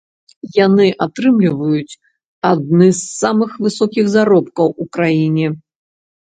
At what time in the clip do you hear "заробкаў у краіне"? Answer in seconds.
4.15-5.47